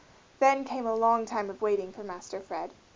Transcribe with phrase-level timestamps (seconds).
[0.39, 2.71] Then came a long time of waiting for Master Fred.